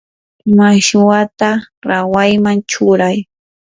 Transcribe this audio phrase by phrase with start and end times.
[0.57, 1.49] mashwata
[1.87, 3.17] rawayman churay.